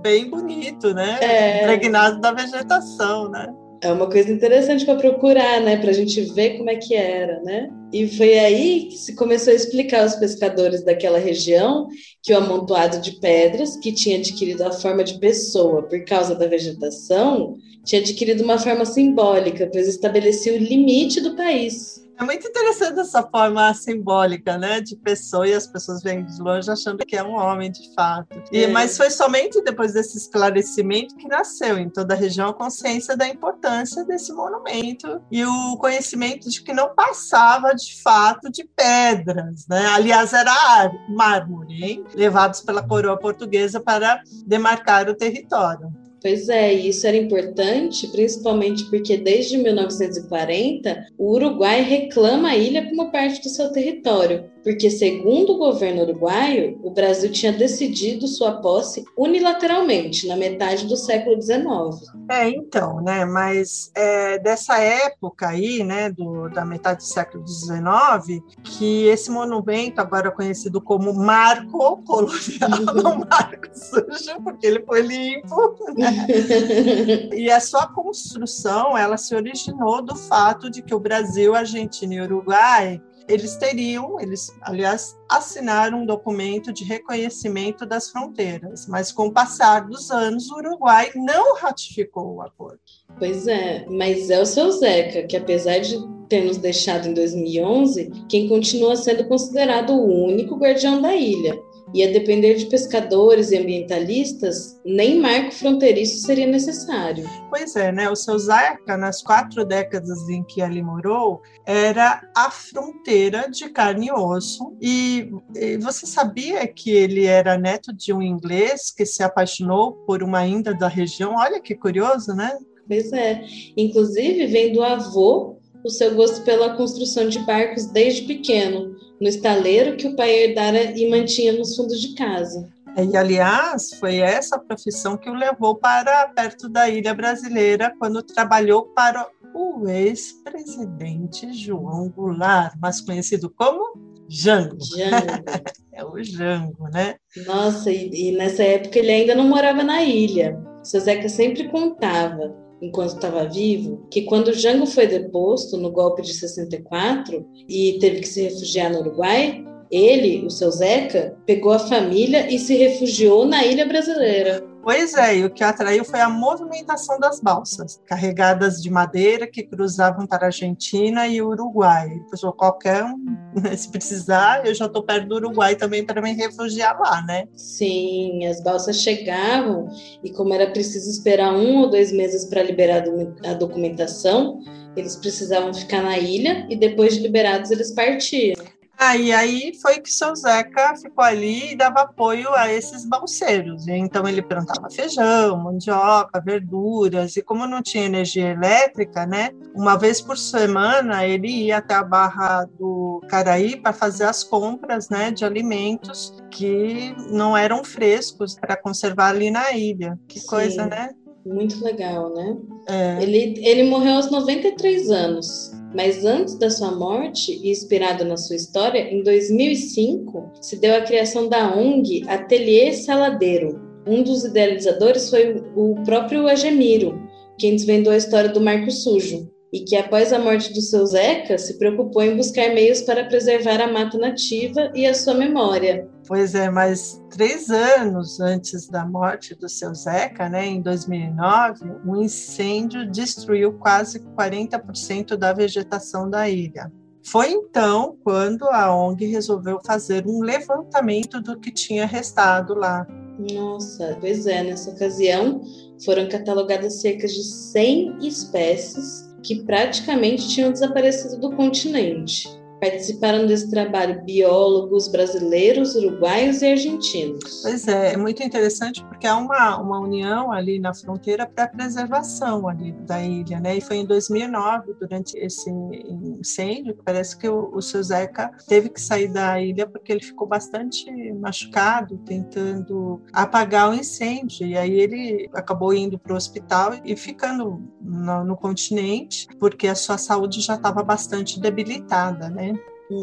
bem 0.01 0.29
bonito, 0.29 0.93
né? 0.93 1.17
É... 1.19 1.63
Impregnado 1.63 2.21
da 2.21 2.31
vegetação, 2.31 3.29
né? 3.29 3.53
É 3.81 3.91
uma 3.91 4.09
coisa 4.09 4.31
interessante 4.31 4.85
para 4.85 4.95
procurar, 4.95 5.61
né? 5.61 5.77
Para 5.77 5.91
a 5.91 5.93
gente 5.93 6.21
ver 6.33 6.57
como 6.57 6.69
é 6.69 6.75
que 6.75 6.95
era, 6.95 7.41
né? 7.43 7.69
E 7.93 8.07
foi 8.07 8.37
aí 8.39 8.87
que 8.89 8.97
se 8.97 9.15
começou 9.15 9.53
a 9.53 9.55
explicar 9.55 10.01
aos 10.01 10.15
pescadores 10.15 10.83
daquela 10.83 11.19
região 11.19 11.87
que 12.23 12.33
o 12.33 12.37
amontoado 12.37 12.99
de 12.99 13.19
pedras, 13.19 13.77
que 13.77 13.91
tinha 13.91 14.17
adquirido 14.17 14.63
a 14.63 14.71
forma 14.71 15.03
de 15.03 15.19
pessoa 15.19 15.83
por 15.83 16.03
causa 16.05 16.33
da 16.33 16.47
vegetação, 16.47 17.55
tinha 17.85 18.01
adquirido 18.01 18.43
uma 18.43 18.57
forma 18.57 18.83
simbólica, 18.83 19.69
pois 19.71 19.87
estabelecia 19.87 20.53
o 20.53 20.57
limite 20.57 21.21
do 21.21 21.35
país. 21.35 22.06
É 22.19 22.23
muito 22.23 22.47
interessante 22.47 22.99
essa 22.99 23.21
forma 23.21 23.71
simbólica, 23.75 24.57
né, 24.57 24.81
de 24.81 24.95
pessoa 24.95 25.47
e 25.47 25.53
as 25.53 25.67
pessoas 25.67 26.01
vêm 26.01 26.25
de 26.25 26.41
longe 26.41 26.69
achando 26.69 27.05
que 27.05 27.15
é 27.15 27.23
um 27.23 27.35
homem 27.35 27.71
de 27.71 27.93
fato. 27.93 28.41
E 28.51 28.63
é. 28.63 28.67
mas 28.67 28.97
foi 28.97 29.11
somente 29.11 29.61
depois 29.61 29.93
desse 29.93 30.17
esclarecimento 30.17 31.15
que 31.15 31.27
nasceu 31.27 31.77
em 31.77 31.89
toda 31.89 32.15
a 32.15 32.17
região 32.17 32.49
a 32.49 32.53
consciência 32.53 33.15
da 33.15 33.27
importância 33.27 34.03
desse 34.03 34.33
monumento 34.33 35.21
e 35.31 35.45
o 35.45 35.77
conhecimento 35.77 36.49
de 36.49 36.63
que 36.63 36.73
não 36.73 36.95
passava 36.95 37.73
de 37.75 38.01
fato 38.01 38.49
de 38.49 38.67
pedras, 38.75 39.67
né? 39.67 39.85
Aliás, 39.87 40.33
era 40.33 40.91
mármore, 41.09 41.83
hein? 41.83 42.05
levados 42.15 42.61
pela 42.61 42.81
coroa 42.81 43.17
portuguesa 43.17 43.79
para 43.79 44.23
demarcar 44.43 45.07
o 45.07 45.15
território. 45.15 46.06
Pois 46.27 46.49
é, 46.49 46.73
isso 46.73 47.07
era 47.07 47.15
importante, 47.15 48.05
principalmente 48.11 48.83
porque 48.89 49.15
desde 49.15 49.57
1940 49.57 51.07
o 51.17 51.31
Uruguai 51.31 51.81
reclama 51.81 52.49
a 52.49 52.57
ilha 52.57 52.85
como 52.89 53.09
parte 53.13 53.41
do 53.41 53.47
seu 53.47 53.71
território, 53.71 54.43
porque, 54.67 54.89
segundo 54.89 55.53
o 55.53 55.57
governo 55.57 56.01
uruguaio, 56.01 56.77
o 56.83 56.91
Brasil 56.91 57.31
tinha 57.31 57.53
decidido 57.53 58.27
sua 58.27 58.57
posse 58.59 59.05
unilateralmente 59.15 60.27
na 60.27 60.35
metade 60.35 60.85
do 60.87 60.97
século 60.97 61.41
XIX. 61.41 62.11
É, 62.29 62.49
então, 62.49 62.99
né? 62.99 63.23
Mas 63.23 63.89
é, 63.95 64.37
dessa 64.39 64.77
época 64.77 65.47
aí, 65.47 65.85
né, 65.85 66.09
do, 66.09 66.49
da 66.49 66.65
metade 66.65 66.97
do 66.97 67.07
século 67.07 67.47
XIX, 67.47 68.43
que 68.61 69.05
esse 69.07 69.31
monumento, 69.31 70.01
agora 70.01 70.31
conhecido 70.31 70.81
como 70.81 71.13
Marco 71.13 72.03
Colonial, 72.03 72.69
não 73.01 73.19
Marco 73.19 73.69
Sujo, 73.71 74.41
porque 74.43 74.67
ele 74.67 74.83
foi 74.85 75.01
limpo, 75.01 75.77
né? 75.97 76.27
e 77.33 77.49
a 77.49 77.61
sua 77.61 77.87
construção, 77.87 78.97
ela 78.97 79.15
se 79.15 79.33
originou 79.33 80.01
do 80.01 80.13
fato 80.13 80.69
de 80.69 80.81
que 80.81 80.93
o 80.93 80.99
Brasil, 80.99 81.55
Argentina 81.55 82.15
e 82.15 82.19
Uruguai 82.19 83.01
eles 83.27 83.55
teriam, 83.55 84.19
eles, 84.19 84.51
aliás, 84.61 85.17
assinaram 85.29 86.01
um 86.01 86.05
documento 86.05 86.71
de 86.71 86.83
reconhecimento 86.83 87.85
das 87.85 88.09
fronteiras, 88.09 88.87
mas 88.87 89.11
com 89.11 89.27
o 89.27 89.33
passar 89.33 89.87
dos 89.87 90.09
anos, 90.11 90.49
o 90.49 90.57
Uruguai 90.57 91.11
não 91.15 91.55
ratificou 91.55 92.35
o 92.35 92.41
acordo. 92.41 92.79
Pois 93.19 93.47
é, 93.47 93.85
mas 93.89 94.29
é 94.29 94.41
o 94.41 94.45
seu 94.45 94.71
Zeca, 94.71 95.23
que 95.23 95.35
apesar 95.35 95.79
de 95.79 95.97
ter 96.27 96.43
nos 96.43 96.57
deixado 96.57 97.07
em 97.07 97.13
2011, 97.13 98.11
quem 98.29 98.47
continua 98.47 98.95
sendo 98.95 99.27
considerado 99.27 99.91
o 99.93 100.25
único 100.25 100.55
guardião 100.57 101.01
da 101.01 101.15
ilha. 101.15 101.57
E 101.93 102.03
a 102.03 102.11
depender 102.11 102.55
de 102.55 102.65
pescadores 102.65 103.51
e 103.51 103.57
ambientalistas, 103.57 104.79
nem 104.85 105.19
marco 105.19 105.53
fronteiriço 105.53 106.25
seria 106.25 106.45
necessário. 106.45 107.23
Pois 107.49 107.75
é, 107.75 107.91
né? 107.91 108.09
O 108.09 108.15
seu 108.15 108.37
Zeca, 108.37 108.97
nas 108.97 109.21
quatro 109.21 109.65
décadas 109.65 110.27
em 110.29 110.43
que 110.43 110.61
ali 110.61 110.81
morou, 110.81 111.41
era 111.65 112.21
a 112.35 112.51
fronteira 112.51 113.49
de 113.49 113.69
carne 113.69 114.07
e 114.07 114.11
osso. 114.11 114.75
E, 114.81 115.31
e 115.55 115.77
você 115.77 116.05
sabia 116.05 116.67
que 116.67 116.91
ele 116.91 117.25
era 117.25 117.57
neto 117.57 117.93
de 117.93 118.13
um 118.13 118.21
inglês 118.21 118.91
que 118.91 119.05
se 119.05 119.23
apaixonou 119.23 119.93
por 120.05 120.21
uma 120.21 120.45
índia 120.45 120.73
da 120.73 120.87
região? 120.87 121.35
Olha 121.35 121.61
que 121.61 121.73
curioso, 121.73 122.33
né? 122.33 122.57
Pois 122.87 123.11
é. 123.13 123.43
Inclusive, 123.75 124.47
vem 124.47 124.73
do 124.73 124.83
avô 124.83 125.57
o 125.83 125.89
seu 125.89 126.15
gosto 126.15 126.43
pela 126.43 126.75
construção 126.75 127.29
de 127.29 127.39
barcos 127.39 127.85
desde 127.85 128.23
pequeno, 128.23 128.96
no 129.19 129.27
estaleiro 129.27 129.97
que 129.97 130.07
o 130.07 130.15
pai 130.15 130.29
herdara 130.31 130.83
e 130.97 131.09
mantinha 131.09 131.53
nos 131.53 131.75
fundos 131.75 131.99
de 131.99 132.13
casa. 132.15 132.67
E, 132.97 133.15
aliás, 133.15 133.91
foi 133.99 134.17
essa 134.17 134.57
profissão 134.57 135.17
que 135.17 135.29
o 135.29 135.33
levou 135.33 135.75
para 135.75 136.29
perto 136.29 136.67
da 136.67 136.89
ilha 136.89 137.13
brasileira 137.13 137.93
quando 137.99 138.23
trabalhou 138.23 138.85
para 138.87 139.27
o 139.53 139.87
ex-presidente 139.87 141.53
João 141.53 142.09
Goulart, 142.09 142.73
mais 142.79 142.99
conhecido 142.99 143.51
como 143.51 143.93
Jango. 144.27 144.77
Jango. 144.83 145.43
é 145.93 146.03
o 146.03 146.23
Jango, 146.23 146.89
né? 146.91 147.15
Nossa, 147.45 147.91
e, 147.91 148.09
e, 148.11 148.31
nessa 148.31 148.63
época 148.63 148.97
ele 148.97 149.11
ainda 149.11 149.35
não 149.35 149.47
morava 149.47 149.83
na 149.83 150.03
ilha. 150.03 150.59
O 150.81 150.85
seu 150.85 150.99
Zeca 150.99 151.29
sempre 151.29 151.69
contava 151.69 152.55
enquanto 152.81 153.15
estava 153.15 153.45
vivo, 153.45 154.05
que 154.11 154.23
quando 154.23 154.53
Jango 154.53 154.85
foi 154.85 155.07
deposto 155.07 155.77
no 155.77 155.91
golpe 155.91 156.21
de 156.21 156.33
64 156.33 157.45
e 157.67 157.97
teve 157.99 158.21
que 158.21 158.27
se 158.27 158.43
refugiar 158.43 158.91
no 158.91 158.99
Uruguai, 158.99 159.63
ele, 159.89 160.45
o 160.45 160.49
seu 160.49 160.69
Zeca, 160.69 161.37
pegou 161.45 161.71
a 161.71 161.79
família 161.79 162.53
e 162.53 162.59
se 162.59 162.75
refugiou 162.75 163.45
na 163.45 163.65
ilha 163.65 163.85
brasileira. 163.85 164.63
Pois 164.87 165.15
é, 165.15 165.39
e 165.39 165.43
o 165.43 165.49
que 165.49 165.65
atraiu 165.65 166.05
foi 166.05 166.21
a 166.21 166.29
movimentação 166.29 167.19
das 167.19 167.41
balsas, 167.41 168.01
carregadas 168.05 168.81
de 168.81 168.89
madeira 168.89 169.45
que 169.45 169.61
cruzavam 169.61 170.25
para 170.25 170.43
a 170.43 170.45
Argentina 170.45 171.27
e 171.27 171.41
o 171.41 171.49
Uruguai. 171.49 172.07
Pessoal, 172.31 172.53
qualquer 172.53 173.03
um, 173.03 173.17
né, 173.61 173.75
se 173.75 173.91
precisar, 173.91 174.65
eu 174.65 174.73
já 174.73 174.85
estou 174.85 175.03
perto 175.03 175.27
do 175.27 175.35
Uruguai 175.35 175.75
também 175.75 176.05
para 176.05 176.21
me 176.21 176.31
refugiar 176.31 176.97
lá, 176.97 177.21
né? 177.23 177.49
Sim, 177.53 178.45
as 178.45 178.63
balsas 178.63 179.01
chegavam 179.01 179.89
e 180.23 180.31
como 180.31 180.53
era 180.53 180.71
preciso 180.71 181.11
esperar 181.11 181.53
um 181.53 181.79
ou 181.79 181.89
dois 181.89 182.13
meses 182.13 182.45
para 182.45 182.63
liberar 182.63 183.03
a 183.45 183.53
documentação, 183.55 184.61
eles 184.95 185.17
precisavam 185.17 185.73
ficar 185.73 186.01
na 186.01 186.17
ilha 186.17 186.65
e 186.69 186.77
depois 186.77 187.15
de 187.15 187.23
liberados 187.23 187.71
eles 187.71 187.91
partiam. 187.91 188.55
Ah, 188.99 189.15
e 189.15 189.31
aí 189.31 189.77
foi 189.79 189.99
que 189.99 190.11
seu 190.11 190.35
Zeca 190.35 190.95
ficou 190.95 191.23
ali 191.23 191.73
e 191.73 191.75
dava 191.75 192.01
apoio 192.01 192.51
a 192.55 192.73
esses 192.73 193.05
balseiros. 193.05 193.87
Então 193.87 194.27
ele 194.27 194.41
plantava 194.41 194.89
feijão, 194.89 195.55
mandioca, 195.55 196.41
verduras, 196.41 197.37
e 197.37 197.43
como 197.43 197.67
não 197.67 197.83
tinha 197.83 198.05
energia 198.05 198.49
elétrica, 198.49 199.27
né? 199.27 199.51
Uma 199.75 199.95
vez 199.97 200.19
por 200.19 200.35
semana 200.35 201.25
ele 201.25 201.47
ia 201.47 201.77
até 201.77 201.93
a 201.93 202.03
Barra 202.03 202.65
do 202.79 203.21
Caraí 203.29 203.75
para 203.75 203.93
fazer 203.93 204.23
as 204.23 204.43
compras, 204.43 205.09
né, 205.09 205.29
de 205.29 205.45
alimentos 205.45 206.33
que 206.49 207.13
não 207.29 207.55
eram 207.55 207.83
frescos 207.83 208.55
para 208.55 208.75
conservar 208.75 209.29
ali 209.29 209.51
na 209.51 209.71
ilha. 209.73 210.17
Que 210.27 210.39
Sim. 210.39 210.47
coisa, 210.47 210.87
né? 210.87 211.11
Muito 211.45 211.83
legal, 211.83 212.33
né? 212.33 212.57
É. 212.89 213.23
Ele, 213.23 213.53
ele 213.63 213.83
morreu 213.83 214.15
aos 214.15 214.31
93 214.31 215.11
anos. 215.11 215.71
Mas 215.97 216.23
antes 216.23 216.53
da 216.53 216.69
sua 216.69 216.91
morte, 216.91 217.59
e 217.63 217.71
inspirado 217.71 218.23
na 218.23 218.37
sua 218.37 218.55
história, 218.55 219.11
em 219.11 219.23
2005 219.23 220.51
se 220.61 220.79
deu 220.79 220.95
a 220.95 221.01
criação 221.01 221.49
da 221.49 221.75
ONG 221.75 222.23
Ateliê 222.27 222.93
Saladeiro. 222.93 223.81
Um 224.05 224.21
dos 224.21 224.45
idealizadores 224.45 225.27
foi 225.27 225.55
o 225.75 225.95
próprio 226.05 226.47
Agemiro, 226.47 227.19
quem 227.57 227.71
desvendou 227.71 228.13
a 228.13 228.17
história 228.17 228.51
do 228.51 228.61
Marco 228.61 228.91
Sujo, 228.91 229.49
e 229.77 229.83
que 229.83 229.95
após 229.95 230.33
a 230.33 230.39
morte 230.39 230.73
do 230.73 230.81
seu 230.81 231.05
Zeca 231.05 231.55
se 231.55 231.77
preocupou 231.77 232.23
em 232.23 232.35
buscar 232.35 232.73
meios 232.73 233.01
para 233.01 233.25
preservar 233.25 233.79
a 233.79 233.91
mata 233.91 234.17
nativa 234.17 234.91
e 234.95 235.05
a 235.05 235.13
sua 235.13 235.35
memória. 235.35 236.09
Pois 236.27 236.55
é, 236.55 236.67
mas 236.67 237.21
três 237.29 237.69
anos 237.69 238.39
antes 238.39 238.87
da 238.87 239.05
morte 239.05 239.53
do 239.53 239.69
seu 239.69 239.93
Zeca, 239.93 240.49
né, 240.49 240.65
em 240.65 240.81
2009, 240.81 241.85
um 242.05 242.23
incêndio 242.23 243.09
destruiu 243.09 243.73
quase 243.73 244.19
40% 244.19 245.35
da 245.35 245.53
vegetação 245.53 246.27
da 246.27 246.49
ilha. 246.49 246.91
Foi 247.23 247.51
então 247.51 248.17
quando 248.23 248.63
a 248.69 248.95
ONG 248.95 249.27
resolveu 249.27 249.79
fazer 249.85 250.25
um 250.25 250.41
levantamento 250.41 251.39
do 251.39 251.59
que 251.59 251.71
tinha 251.71 252.07
restado 252.07 252.73
lá. 252.73 253.05
Nossa, 253.53 254.17
pois 254.19 254.47
é, 254.47 254.63
nessa 254.63 254.89
ocasião 254.89 255.61
foram 256.03 256.27
catalogadas 256.27 256.99
cerca 256.99 257.27
de 257.27 257.43
100 257.43 258.17
espécies 258.25 259.26
que 259.43 259.63
praticamente 259.63 260.49
tinham 260.49 260.71
desaparecido 260.71 261.39
do 261.39 261.55
continente. 261.55 262.49
Participaram 262.79 263.45
desse 263.47 263.69
trabalho 263.69 264.23
biólogos 264.23 265.07
brasileiros, 265.07 265.95
uruguaios 265.95 266.61
e 266.61 266.67
argentinos. 266.67 267.61
Pois 267.63 267.87
é, 267.87 268.13
é 268.13 268.17
muito 268.17 268.43
interessante 268.43 269.03
porque 269.05 269.25
há 269.25 269.35
uma, 269.35 269.77
uma 269.79 269.99
união 269.99 270.51
ali 270.51 270.79
na 270.79 270.93
fronteira 270.93 271.45
para 271.45 271.63
a 271.63 271.67
preservação 271.67 272.67
ali 272.67 272.91
da 272.91 273.21
ilha, 273.21 273.59
né? 273.59 273.77
E 273.77 273.81
foi 273.81 273.97
em 273.97 274.05
2009, 274.05 274.93
durante 274.99 275.37
esse 275.37 275.69
incêndio, 275.69 276.95
que 276.95 277.03
parece 277.03 277.37
que 277.37 277.47
o, 277.47 277.71
o 277.73 277.81
seu 277.81 278.01
Zeca 278.03 278.51
teve 278.67 278.89
que 278.89 279.01
sair 279.01 279.27
da 279.27 279.59
ilha 279.61 279.87
porque 279.87 280.11
ele 280.11 280.23
ficou 280.23 280.47
bastante 280.47 281.11
machucado, 281.33 282.17
tentando 282.19 283.21
apagar 283.33 283.89
o 283.89 283.93
incêndio. 283.93 284.67
E 284.67 284.77
aí 284.77 284.99
ele 284.99 285.49
acabou 285.53 285.93
indo 285.93 286.19
para 286.19 286.33
o 286.33 286.35
hospital 286.35 286.93
e 287.03 287.15
ficando 287.15 287.81
no, 288.01 288.43
no 288.43 288.55
continente, 288.55 289.47
porque 289.59 289.87
a 289.87 289.95
sua 289.95 290.17
saúde 290.17 290.61
já 290.61 290.75
estava 290.75 291.03
bastante 291.03 291.59
debilitada, 291.59 292.49
né? 292.49 292.76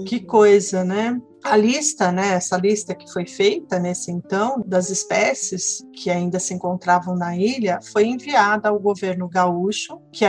Que 0.06 0.20
coisa, 0.20 0.82
né? 0.82 1.20
A 1.42 1.56
lista, 1.56 2.10
né, 2.10 2.32
essa 2.34 2.56
lista 2.56 2.94
que 2.94 3.10
foi 3.12 3.26
feita 3.26 3.78
nesse 3.78 4.10
então, 4.10 4.62
das 4.66 4.88
espécies 4.88 5.86
que 5.92 6.08
ainda 6.10 6.38
se 6.38 6.54
encontravam 6.54 7.14
na 7.14 7.36
ilha, 7.36 7.80
foi 7.92 8.06
enviada 8.06 8.70
ao 8.70 8.80
governo 8.80 9.28
gaúcho, 9.28 10.00
que 10.10 10.24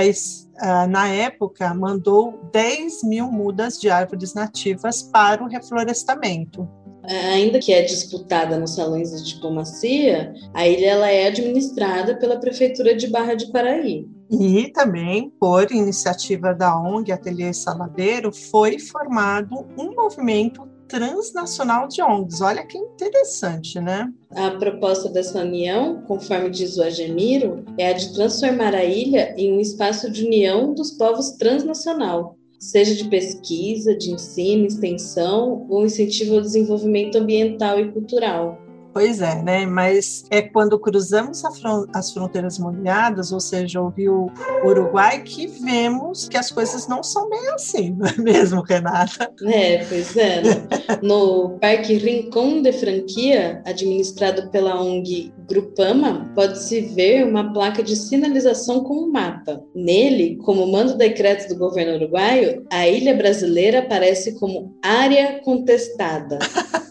ah, 0.57 0.85
na 0.87 1.07
época 1.07 1.73
mandou 1.73 2.37
10 2.51 3.03
mil 3.03 3.31
mudas 3.31 3.79
de 3.79 3.89
árvores 3.89 4.33
nativas 4.33 5.03
para 5.03 5.41
o 5.41 5.47
reflorestamento 5.47 6.67
ainda 7.07 7.59
que 7.59 7.73
é 7.73 7.81
disputada 7.81 8.57
nos 8.57 8.75
salões 8.75 9.11
de 9.11 9.33
diplomacia, 9.35 10.33
a 10.53 10.67
ilha 10.67 10.91
ela 10.91 11.11
é 11.11 11.27
administrada 11.27 12.15
pela 12.15 12.39
prefeitura 12.39 12.95
de 12.95 13.07
Barra 13.07 13.35
de 13.35 13.51
Paraí. 13.51 14.07
E 14.29 14.71
também, 14.71 15.31
por 15.39 15.71
iniciativa 15.71 16.53
da 16.53 16.79
ONG 16.79 17.11
Ateliê 17.11 17.53
Saladeiro, 17.53 18.31
foi 18.31 18.79
formado 18.79 19.67
um 19.77 19.93
movimento 19.95 20.67
transnacional 20.87 21.87
de 21.87 22.01
ONGs. 22.01 22.41
Olha 22.41 22.65
que 22.65 22.77
interessante, 22.77 23.79
né? 23.79 24.11
A 24.31 24.51
proposta 24.51 25.09
dessa 25.09 25.41
união, 25.41 26.01
conforme 26.07 26.49
diz 26.49 26.77
o 26.77 26.83
Agemiro, 26.83 27.63
é 27.77 27.89
a 27.89 27.93
de 27.93 28.13
transformar 28.13 28.73
a 28.73 28.83
ilha 28.83 29.33
em 29.37 29.53
um 29.53 29.59
espaço 29.59 30.09
de 30.11 30.25
união 30.25 30.73
dos 30.73 30.91
povos 30.91 31.31
transnacional, 31.31 32.35
seja 32.59 32.95
de 32.95 33.09
pesquisa, 33.09 33.95
de 33.95 34.11
ensino, 34.11 34.65
extensão 34.65 35.65
ou 35.69 35.85
incentivo 35.85 36.35
ao 36.35 36.41
desenvolvimento 36.41 37.17
ambiental 37.17 37.79
e 37.79 37.91
cultural. 37.91 38.64
Pois 38.95 39.19
é, 39.19 39.43
né? 39.43 39.65
Mas 39.65 40.23
é 40.31 40.41
quando 40.41 40.79
cruzamos 40.79 41.43
as 41.93 42.13
fronteiras 42.13 42.57
molhadas, 42.57 43.33
ou 43.33 43.41
seja, 43.41 43.81
o 43.81 43.89
rio 43.89 44.31
Uruguai, 44.63 45.21
que 45.21 45.47
vemos 45.47 46.29
que 46.29 46.37
as 46.37 46.49
coisas 46.49 46.87
não 46.87 47.03
são 47.03 47.29
bem 47.29 47.49
assim, 47.49 47.89
não 47.91 48.07
é 48.07 48.15
mesmo, 48.23 48.61
Renata? 48.61 49.29
É, 49.43 49.83
pois 49.83 50.15
é. 50.15 50.41
No 51.01 51.57
Parque 51.59 51.95
Rincón 51.95 52.61
de 52.61 52.71
Franquia, 52.71 53.61
administrado 53.65 54.49
pela 54.49 54.81
ONG 54.81 55.33
Grupama, 55.45 56.31
pode-se 56.33 56.79
ver 56.79 57.27
uma 57.27 57.51
placa 57.51 57.83
de 57.83 57.97
sinalização 57.97 58.81
com 58.81 58.93
um 58.93 59.11
mapa. 59.11 59.61
Nele, 59.75 60.37
como 60.37 60.65
manda 60.71 60.93
o 60.93 60.97
decreto 60.97 61.49
do 61.49 61.59
governo 61.59 61.95
uruguaio, 61.95 62.65
a 62.71 62.87
ilha 62.87 63.13
brasileira 63.13 63.79
aparece 63.79 64.39
como 64.39 64.73
área 64.81 65.41
contestada. 65.43 66.39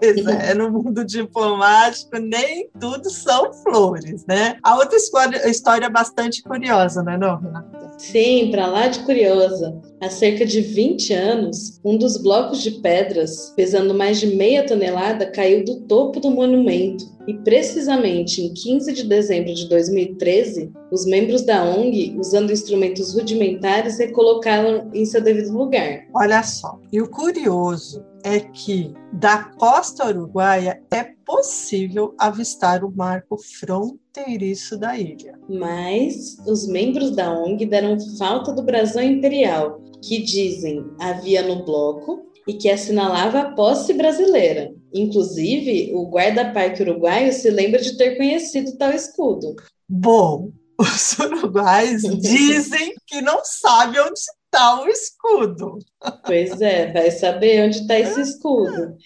pois 0.00 0.26
é, 0.26 0.54
no 0.54 0.70
mundo 0.70 1.04
diplomático 1.04 2.18
nem 2.18 2.68
tudo 2.80 3.10
são 3.10 3.52
flores, 3.52 4.24
né? 4.26 4.56
A 4.62 4.76
outra 4.76 4.96
história, 4.96 5.90
bastante 5.90 6.42
curiosa, 6.42 7.02
não 7.02 7.12
é 7.12 7.18
não, 7.18 7.38
Renata? 7.38 7.90
Sim, 7.98 8.50
para 8.50 8.66
lá 8.66 8.86
de 8.86 9.00
curiosa. 9.00 9.78
Há 10.00 10.08
cerca 10.08 10.46
de 10.46 10.62
20 10.62 11.12
anos, 11.12 11.78
um 11.84 11.98
dos 11.98 12.16
blocos 12.16 12.62
de 12.62 12.70
pedras, 12.80 13.52
pesando 13.54 13.92
mais 13.92 14.18
de 14.18 14.34
meia 14.34 14.66
tonelada, 14.66 15.26
caiu 15.26 15.64
do 15.64 15.82
topo 15.82 16.18
do 16.18 16.30
monumento. 16.30 17.04
E 17.28 17.34
precisamente 17.34 18.42
em 18.42 18.54
15 18.54 18.92
de 18.92 19.04
dezembro 19.04 19.52
de 19.54 19.68
2013, 19.68 20.72
os 20.90 21.04
membros 21.04 21.42
da 21.42 21.62
ONG, 21.62 22.16
usando 22.18 22.50
instrumentos 22.50 23.14
rudimentares, 23.14 23.98
recolocaram 23.98 24.90
em 24.94 25.04
seu 25.04 25.20
devido 25.20 25.52
lugar. 25.52 26.06
Olha 26.14 26.42
só, 26.42 26.80
e 26.90 27.00
o 27.00 27.08
curioso 27.08 28.02
é 28.24 28.40
que 28.40 28.92
da 29.12 29.44
costa 29.44 30.06
uruguaia 30.06 30.82
é 30.90 31.04
possível 31.24 32.14
avistar 32.18 32.84
o 32.84 32.94
marco 32.94 33.36
fronteiriço 33.38 34.78
da 34.78 34.96
ilha. 34.96 35.38
Mas 35.48 36.36
os 36.46 36.66
membros 36.66 37.14
da 37.14 37.32
ONG 37.32 37.66
deram 37.66 37.98
falta 38.18 38.52
do 38.52 38.62
brasão 38.62 39.02
imperial, 39.02 39.80
que 40.02 40.22
dizem 40.22 40.84
havia 41.00 41.42
no 41.42 41.64
bloco 41.64 42.26
e 42.46 42.54
que 42.54 42.70
assinalava 42.70 43.40
a 43.40 43.52
posse 43.52 43.92
brasileira. 43.92 44.74
Inclusive, 44.92 45.92
o 45.94 46.08
guarda-parque 46.10 46.82
uruguaio 46.82 47.32
se 47.32 47.50
lembra 47.50 47.80
de 47.80 47.96
ter 47.96 48.16
conhecido 48.16 48.76
tal 48.76 48.90
escudo. 48.90 49.54
Bom, 49.88 50.50
os 50.78 51.18
uruguais 51.18 52.02
dizem 52.18 52.94
que 53.06 53.20
não 53.20 53.40
sabem 53.44 54.00
onde 54.00 54.20
está 54.52 54.82
o 54.82 54.88
escudo. 54.88 55.78
Pois 56.26 56.60
é, 56.60 56.92
vai 56.92 57.10
saber 57.10 57.66
onde 57.66 57.78
está 57.78 57.98
esse 57.98 58.20
escudo. 58.20 58.96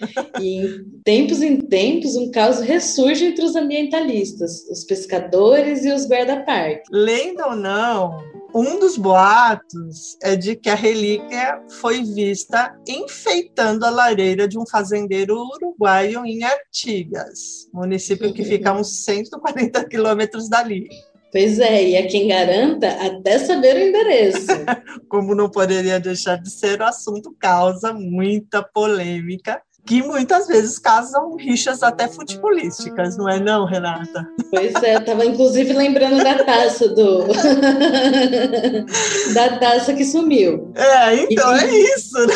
E 0.40 0.66
em 0.66 1.00
tempos 1.04 1.42
em 1.42 1.58
tempos, 1.58 2.16
um 2.16 2.30
caos 2.30 2.60
ressurge 2.60 3.26
entre 3.26 3.44
os 3.44 3.54
ambientalistas, 3.54 4.66
os 4.70 4.84
pescadores 4.84 5.84
e 5.84 5.92
os 5.92 6.08
guarda-parque. 6.08 6.84
Lenda 6.90 7.48
ou 7.48 7.56
não, 7.56 8.18
um 8.54 8.78
dos 8.78 8.96
boatos 8.96 10.16
é 10.22 10.34
de 10.34 10.56
que 10.56 10.70
a 10.70 10.74
relíquia 10.74 11.60
foi 11.80 12.02
vista 12.02 12.74
enfeitando 12.88 13.84
a 13.84 13.90
lareira 13.90 14.48
de 14.48 14.58
um 14.58 14.66
fazendeiro 14.66 15.36
uruguaio 15.36 16.24
em 16.24 16.42
Artigas, 16.42 17.68
município 17.72 18.32
que 18.32 18.44
fica 18.44 18.70
a 18.70 18.80
uns 18.80 19.04
140 19.04 19.84
quilômetros 19.88 20.48
dali. 20.48 20.88
Pois 21.34 21.58
é, 21.58 21.82
e 21.82 21.96
é 21.96 22.04
quem 22.04 22.28
garanta 22.28 22.86
até 22.86 23.40
saber 23.40 23.74
o 23.74 23.80
endereço. 23.80 24.46
Como 25.10 25.34
não 25.34 25.50
poderia 25.50 25.98
deixar 25.98 26.40
de 26.40 26.48
ser, 26.48 26.80
o 26.80 26.84
assunto 26.84 27.34
causa 27.36 27.92
muita 27.92 28.62
polêmica 28.62 29.60
que 29.84 30.00
muitas 30.00 30.46
vezes 30.46 30.78
causam 30.78 31.34
rixas 31.36 31.82
até 31.82 32.06
futebolísticas, 32.06 33.18
não 33.18 33.28
é 33.28 33.40
não, 33.40 33.66
Renata? 33.66 34.24
Pois 34.48 34.72
é, 34.82 34.94
eu 34.94 35.04
tava 35.04 35.26
inclusive 35.26 35.72
lembrando 35.72 36.22
da 36.22 36.42
taça 36.42 36.88
do 36.88 37.24
da 39.34 39.58
taça 39.58 39.92
que 39.92 40.04
sumiu. 40.04 40.72
É, 40.76 41.16
então 41.16 41.54
é 41.56 41.78
isso. 41.78 42.26
Né? 42.26 42.34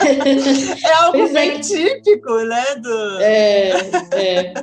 É 0.84 0.92
algo 0.94 1.18
Pois 1.18 1.30
é. 1.30 1.34
bem 1.34 1.60
típico, 1.60 2.34
né? 2.44 2.64
Do... 2.76 3.20
É, 3.20 3.72
é. 4.12 4.54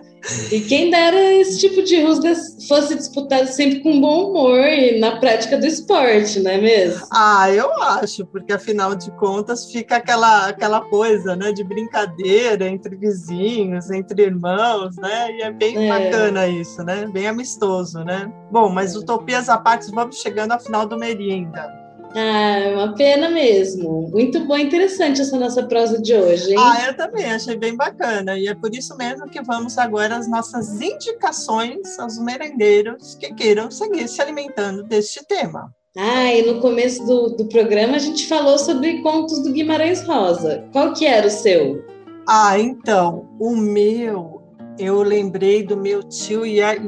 E 0.51 0.62
quem 0.62 0.89
dera 0.89 1.34
esse 1.36 1.60
tipo 1.60 1.84
de 1.84 2.01
rusga 2.01 2.34
fosse 2.67 2.96
disputado 2.96 3.48
sempre 3.48 3.79
com 3.82 4.00
bom 4.01 4.29
humor 4.29 4.60
e 4.60 5.00
na 5.00 5.20
prática 5.20 5.58
do 5.58 5.65
esporte, 5.65 6.39
não 6.39 6.51
é 6.51 6.58
mesmo? 6.58 7.05
Ah, 7.12 7.50
eu 7.51 7.72
acho, 7.84 8.25
porque 8.25 8.53
afinal 8.53 8.96
de 8.96 9.12
contas 9.12 9.72
fica 9.72 9.98
aquela, 9.98 10.48
aquela 10.48 10.82
coisa, 10.82 11.36
né, 11.36 11.51
de 11.51 11.63
brincadeira 11.63 12.67
entre 12.67 12.96
vizinhos, 12.96 13.89
entre 13.91 14.24
irmãos, 14.24 14.96
né? 14.98 15.32
E 15.38 15.41
é 15.44 15.51
bem 15.51 15.77
É. 15.77 15.89
bacana 15.89 16.48
isso, 16.48 16.84
né? 16.84 17.08
Bem 17.12 17.27
amistoso, 17.27 18.03
né? 18.03 18.32
Bom, 18.51 18.70
mas 18.70 18.96
utopias 18.96 19.50
à 19.50 19.58
parte, 19.58 19.91
vamos 19.91 20.17
chegando 20.17 20.51
ao 20.53 20.60
final 20.60 20.86
do 20.88 20.98
Merinda. 20.98 21.85
Ah, 22.15 22.60
é 22.60 22.74
uma 22.74 22.95
pena 22.95 23.29
mesmo. 23.29 24.10
Muito 24.10 24.45
bom, 24.45 24.57
interessante 24.57 25.19
essa 25.22 25.38
nossa 25.38 25.63
prosa 25.63 26.01
de 26.01 26.13
hoje, 26.13 26.51
hein? 26.51 26.57
Ah, 26.57 26.86
eu 26.88 26.95
também 26.95 27.25
achei 27.25 27.57
bem 27.57 27.75
bacana. 27.75 28.38
E 28.39 28.48
é 28.48 28.55
por 28.55 28.74
isso 28.74 28.95
mesmo 28.95 29.27
que 29.27 29.41
vamos 29.41 29.77
agora 29.77 30.15
às 30.15 30.27
nossas 30.29 30.79
indicações 30.81 32.00
aos 32.00 32.17
merendeiros 32.17 33.15
que 33.15 33.34
queiram 33.34 33.69
seguir 33.69 34.07
se 34.07 34.22
alimentando 34.22 34.84
deste 34.84 35.25
tema. 35.27 35.69
Ah, 35.98 36.34
e 36.34 36.41
no 36.45 36.60
começo 36.62 37.05
do, 37.05 37.29
do 37.36 37.45
programa 37.48 37.95
a 37.95 38.00
gente 38.00 38.27
falou 38.27 38.57
sobre 38.57 39.01
contos 39.01 39.43
do 39.43 39.51
Guimarães 39.51 40.01
Rosa. 40.03 40.65
Qual 40.72 40.93
que 40.93 41.05
era 41.05 41.27
o 41.27 41.31
seu? 41.31 41.84
Ah, 42.27 42.57
então, 42.60 43.29
o 43.39 43.55
meu, 43.55 44.41
eu 44.79 45.01
lembrei 45.03 45.63
do 45.63 45.77
meu 45.77 46.01
tio 46.03 46.45
Ia- 46.45 46.79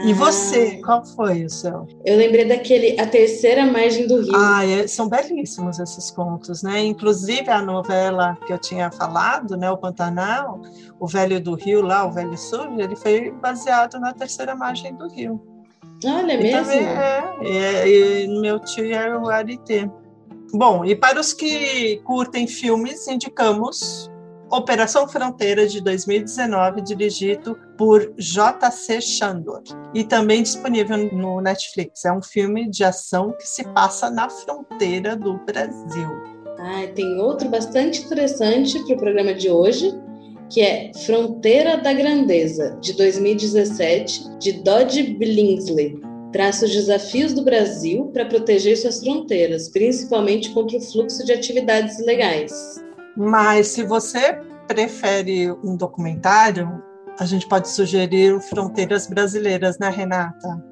E 0.00 0.12
Ah. 0.12 0.14
você, 0.14 0.76
qual 0.84 1.04
foi 1.04 1.44
o 1.44 1.50
seu? 1.50 1.86
Eu 2.04 2.16
lembrei 2.16 2.44
daquele 2.44 3.00
A 3.00 3.06
Terceira 3.06 3.66
Margem 3.66 4.06
do 4.06 4.20
Rio. 4.22 4.32
Ah, 4.36 4.64
é- 4.64 4.86
são 4.86 5.08
belíssimos 5.08 5.78
esses 5.80 6.10
contos, 6.10 6.62
né? 6.62 6.80
Inclusive 6.84 7.50
a 7.50 7.60
novela 7.60 8.36
que 8.46 8.52
eu 8.52 8.58
tinha 8.58 8.90
falado, 8.92 9.56
né, 9.56 9.68
o 9.70 9.76
Pantanal, 9.76 10.60
o 11.00 11.06
Velho 11.06 11.40
do 11.40 11.54
Rio 11.54 11.82
lá, 11.82 12.06
o 12.06 12.12
Velho 12.12 12.36
Sujo, 12.38 12.78
ele 12.78 12.94
foi 12.94 13.30
baseado 13.32 13.98
na 13.98 14.12
terceira 14.12 14.54
margem 14.54 14.94
do 14.94 15.08
rio. 15.08 15.40
Olha 16.04 16.34
E 16.34 16.42
mesmo? 16.44 16.62
também 16.62 16.86
é, 16.86 17.34
é, 17.42 17.88
e 18.24 18.40
meu 18.40 18.60
tio 18.60 18.94
é 18.94 19.16
o 19.18 19.28
Arité. 19.28 19.90
Bom, 20.52 20.84
e 20.84 20.94
para 20.94 21.18
os 21.20 21.32
que 21.32 21.96
curtem 22.04 22.46
filmes, 22.46 23.08
indicamos 23.08 24.08
Operação 24.50 25.06
Fronteira 25.08 25.66
de 25.66 25.80
2019, 25.82 26.80
dirigido 26.82 27.58
por 27.78 28.12
J.C. 28.18 29.00
Chandor. 29.00 29.62
E 29.94 30.02
também 30.02 30.42
disponível 30.42 30.98
no 31.12 31.40
Netflix. 31.40 32.04
É 32.04 32.12
um 32.12 32.20
filme 32.20 32.68
de 32.68 32.82
ação 32.82 33.32
que 33.38 33.46
se 33.46 33.64
passa 33.68 34.10
na 34.10 34.28
fronteira 34.28 35.16
do 35.16 35.38
Brasil. 35.46 36.08
Ah, 36.58 36.88
tem 36.92 37.20
outro 37.20 37.48
bastante 37.48 38.02
interessante 38.02 38.84
para 38.84 38.96
o 38.96 38.98
programa 38.98 39.32
de 39.32 39.48
hoje, 39.48 39.96
que 40.50 40.60
é 40.60 40.90
Fronteira 41.06 41.76
da 41.76 41.92
Grandeza, 41.92 42.76
de 42.80 42.94
2017, 42.94 44.38
de 44.38 44.52
Dodge 44.64 45.14
Billingsley. 45.14 46.00
Traça 46.32 46.64
os 46.64 46.72
desafios 46.72 47.32
do 47.32 47.44
Brasil 47.44 48.10
para 48.12 48.26
proteger 48.26 48.76
suas 48.76 49.00
fronteiras, 49.00 49.68
principalmente 49.68 50.50
contra 50.50 50.76
o 50.76 50.80
fluxo 50.80 51.24
de 51.24 51.32
atividades 51.32 51.98
ilegais. 52.00 52.82
Mas 53.16 53.68
se 53.68 53.84
você 53.84 54.38
prefere 54.66 55.50
um 55.64 55.76
documentário, 55.76 56.82
a 57.18 57.24
gente 57.24 57.48
pode 57.48 57.68
sugerir 57.68 58.32
o 58.32 58.40
Fronteiras 58.40 59.06
Brasileiras, 59.06 59.78
né, 59.78 59.90
Renata? 59.90 60.62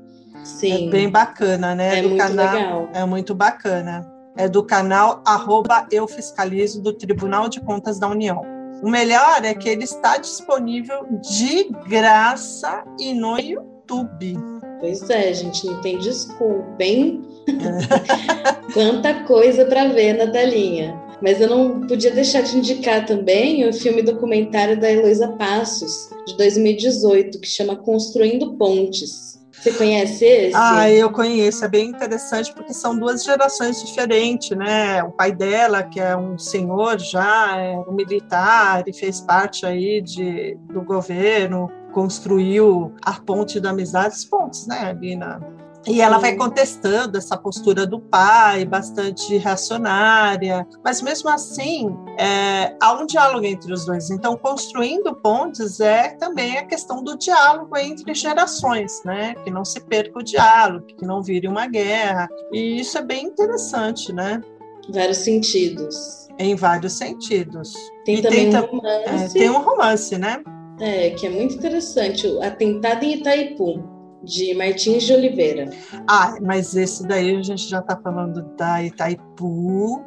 Sim, 0.44 0.88
É 0.88 0.90
bem 0.90 1.10
bacana, 1.10 1.74
né? 1.74 1.98
é 1.98 2.02
do 2.02 2.08
muito 2.10 2.22
canal, 2.22 2.54
legal. 2.54 2.88
É 2.92 3.04
muito 3.04 3.34
bacana. 3.34 4.06
É 4.36 4.48
do 4.48 4.62
canal 4.62 5.22
arroba 5.26 5.86
Eu 5.90 6.06
Fiscalizo 6.06 6.80
do 6.82 6.92
Tribunal 6.92 7.48
de 7.48 7.60
Contas 7.60 7.98
da 7.98 8.06
União. 8.06 8.42
O 8.82 8.88
melhor 8.88 9.44
é 9.44 9.54
que 9.54 9.68
ele 9.68 9.84
está 9.84 10.18
disponível 10.18 11.06
de 11.20 11.70
graça 11.88 12.84
e 13.00 13.14
no 13.14 13.38
YouTube. 13.38 14.36
Pois 14.78 15.08
é, 15.08 15.32
gente, 15.32 15.66
não 15.66 15.80
tem 15.80 15.98
desculpa, 15.98 16.82
hein? 16.82 17.24
Quanta 18.74 19.14
coisa 19.24 19.64
para 19.64 19.88
ver 19.88 20.12
na 20.12 20.30
telinha. 20.30 21.05
Mas 21.22 21.40
eu 21.40 21.48
não 21.48 21.86
podia 21.86 22.10
deixar 22.10 22.42
de 22.42 22.58
indicar 22.58 23.06
também 23.06 23.66
o 23.68 23.72
filme 23.72 24.02
documentário 24.02 24.78
da 24.78 24.90
Heloísa 24.90 25.28
Passos, 25.32 26.10
de 26.26 26.36
2018, 26.36 27.40
que 27.40 27.48
chama 27.48 27.76
Construindo 27.76 28.54
Pontes. 28.54 29.36
Você 29.52 29.72
conhece 29.72 30.24
esse? 30.24 30.54
Ah, 30.54 30.90
eu 30.90 31.10
conheço, 31.10 31.64
é 31.64 31.68
bem 31.68 31.88
interessante 31.88 32.52
porque 32.52 32.74
são 32.74 32.96
duas 32.96 33.24
gerações 33.24 33.82
diferentes, 33.82 34.56
né? 34.56 35.02
O 35.02 35.10
pai 35.10 35.32
dela, 35.32 35.82
que 35.82 35.98
é 35.98 36.16
um 36.16 36.38
senhor 36.38 36.98
já, 37.00 37.56
é 37.58 37.76
um 37.76 37.92
militar 37.92 38.86
e 38.86 38.92
fez 38.92 39.20
parte 39.20 39.64
aí 39.64 40.02
de, 40.02 40.56
do 40.70 40.82
governo, 40.82 41.70
construiu 41.92 42.92
a 43.02 43.14
ponte 43.14 43.58
da 43.58 43.70
amizade, 43.70 44.14
as 44.14 44.24
pontes, 44.24 44.66
né? 44.66 44.90
Ali 44.90 45.16
na, 45.16 45.40
e 45.86 46.00
ela 46.00 46.18
vai 46.18 46.32
Sim. 46.32 46.38
contestando 46.38 47.16
essa 47.16 47.36
postura 47.36 47.86
do 47.86 48.00
pai, 48.00 48.64
bastante 48.64 49.36
reacionária, 49.36 50.66
mas 50.84 51.00
mesmo 51.00 51.28
assim 51.30 51.96
é, 52.18 52.74
há 52.80 52.92
um 52.94 53.06
diálogo 53.06 53.46
entre 53.46 53.72
os 53.72 53.84
dois. 53.84 54.10
Então, 54.10 54.36
construindo 54.36 55.14
pontes 55.14 55.80
é 55.80 56.10
também 56.16 56.58
a 56.58 56.64
questão 56.64 57.02
do 57.02 57.16
diálogo 57.16 57.76
entre 57.76 58.14
gerações, 58.14 59.02
né? 59.04 59.34
Que 59.44 59.50
não 59.50 59.64
se 59.64 59.80
perca 59.80 60.18
o 60.18 60.22
diálogo, 60.22 60.86
que 60.86 61.06
não 61.06 61.22
vire 61.22 61.46
uma 61.46 61.66
guerra. 61.66 62.28
E 62.52 62.80
isso 62.80 62.98
é 62.98 63.02
bem 63.02 63.26
interessante, 63.26 64.12
né? 64.12 64.40
Vários 64.92 65.18
sentidos. 65.18 66.26
Em 66.38 66.54
vários 66.54 66.92
sentidos. 66.94 67.72
Tem 68.04 68.16
E 68.16 68.22
também 68.22 68.50
tem 68.50 68.58
um 68.60 68.66
tam- 68.66 68.80
É, 68.84 69.06
romance, 69.06 69.34
tem 69.34 69.50
um 69.50 69.62
romance, 69.62 70.18
né? 70.18 70.42
é, 70.78 71.10
que 71.10 71.26
é 71.26 71.30
muito 71.30 71.54
interessante, 71.54 72.26
o 72.26 72.42
Atentado 72.42 73.02
em 73.02 73.14
Itaipu, 73.14 73.82
de 74.26 74.52
Martins 74.54 75.04
de 75.04 75.12
Oliveira. 75.12 75.70
Ah, 76.08 76.36
mas 76.42 76.74
esse 76.76 77.06
daí 77.06 77.36
a 77.36 77.42
gente 77.42 77.68
já 77.68 77.78
está 77.78 77.96
falando 77.96 78.42
da 78.56 78.82
Itaipu, 78.82 80.04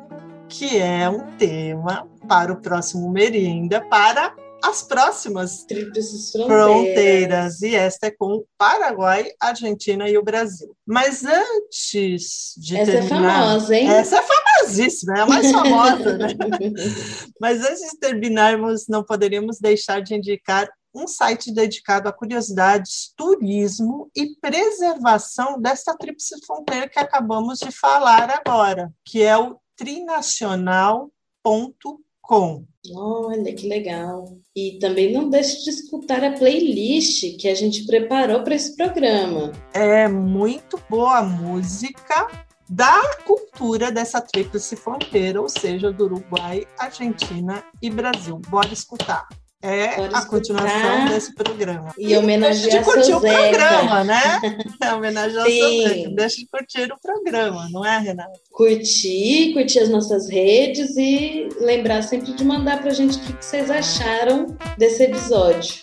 que 0.50 0.78
é 0.78 1.10
um 1.10 1.26
tema 1.38 2.08
para 2.28 2.52
o 2.52 2.62
próximo 2.62 3.10
Merinda, 3.10 3.82
para 3.90 4.36
as 4.64 4.84
próximas 4.84 5.64
Tríplices 5.64 6.32
Fronteiras. 6.32 7.62
E 7.62 7.76
esta 7.76 8.08
é 8.08 8.12
com 8.12 8.36
o 8.36 8.46
Paraguai, 8.58 9.32
Argentina 9.40 10.10
e 10.10 10.18
o 10.18 10.24
Brasil. 10.24 10.76
Mas 10.86 11.24
antes 11.24 12.54
de 12.58 12.76
Essa 12.76 12.92
é 12.92 12.94
terminar. 13.00 13.40
famosa, 13.40 13.76
hein? 13.76 13.90
Essa 13.90 14.18
é 14.18 14.22
famosíssima, 14.22 15.14
é 15.18 15.22
a 15.22 15.26
mais 15.26 15.52
famosa, 15.52 16.18
né? 16.18 16.28
Mas 17.40 17.62
antes 17.62 17.92
de 17.92 18.00
terminarmos, 18.00 18.86
não 18.90 19.04
poderíamos 19.04 19.60
deixar 19.60 20.02
de 20.02 20.16
indicar 20.16 20.70
um 21.00 21.08
site 21.08 21.54
dedicado 21.54 22.10
a 22.10 22.14
curiosidades, 22.14 23.14
turismo 23.16 24.10
e 24.16 24.36
preservação 24.40 25.60
desta 25.60 25.96
tríplice 25.98 26.36
fronteira 26.46 26.90
que 26.90 27.00
acabamos 27.00 27.60
de 27.60 27.72
falar 27.72 28.30
agora, 28.30 28.94
que 29.06 29.24
é 29.24 29.38
o 29.38 29.58
trinacional.com. 29.76 32.66
Olha 32.94 33.56
que 33.56 33.68
legal. 33.68 34.38
E 34.56 34.78
também 34.80 35.12
não 35.12 35.30
deixe 35.30 35.64
de 35.64 35.72
escutar 35.72 36.24
a 36.24 36.32
playlist 36.34 37.38
que 37.38 37.48
a 37.48 37.56
gente 37.56 37.86
preparou 37.86 38.44
para 38.44 38.56
esse 38.56 38.76
programa. 38.76 39.52
É 39.74 40.08
muito 40.08 40.80
boa 40.90 41.18
a 41.18 41.24
música 41.24 42.30
da 42.70 43.02
cultura 43.26 43.92
dessa 43.92 44.22
tríplice 44.22 44.76
fronteira, 44.76 45.42
ou 45.42 45.50
seja, 45.50 45.92
do 45.92 46.06
Uruguai, 46.06 46.68
Argentina 46.78 47.64
e 47.82 47.90
Brasil. 47.90 48.40
Bora 48.48 48.72
escutar. 48.72 49.28
É 49.62 49.96
a 50.14 50.26
continuação 50.26 51.06
desse 51.10 51.36
programa. 51.36 51.94
E 51.98 52.16
homenagear 52.16 52.72
deixa 52.72 52.80
de 52.80 52.86
curtir 52.86 53.06
seu 53.08 53.18
o 53.18 53.20
Zeca. 53.20 53.50
programa, 53.50 54.04
né? 54.06 54.22
É 54.82 54.94
homenagear 54.94 55.46
o 55.46 55.52
seu 55.52 55.70
Sim. 55.70 55.88
Zeca. 55.88 56.10
Deixa 56.12 56.36
de 56.38 56.48
curtir 56.48 56.92
o 56.94 57.00
programa, 57.02 57.70
não 57.70 57.86
é, 57.86 58.00
Renata? 58.00 58.40
Curtir, 58.52 59.52
curtir 59.54 59.80
as 59.80 59.90
nossas 59.90 60.30
redes 60.30 60.96
e 60.96 61.50
lembrar 61.60 62.04
sempre 62.04 62.34
de 62.34 62.46
mandar 62.46 62.82
pra 62.82 62.92
gente 62.92 63.18
o 63.18 63.22
que 63.22 63.46
vocês 63.46 63.70
acharam 63.70 64.58
desse 64.78 65.04
episódio. 65.04 65.82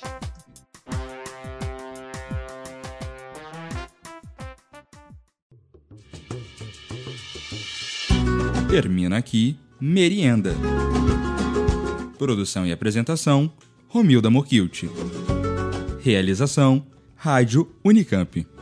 Termina 8.70 9.18
aqui 9.18 9.56
Merienda. 9.80 10.54
Produção 12.18 12.66
e 12.66 12.72
apresentação: 12.72 13.52
Romilda 13.88 14.30
Mokilt. 14.30 14.84
Realização: 16.00 16.86
Rádio 17.14 17.68
Unicamp. 17.84 18.55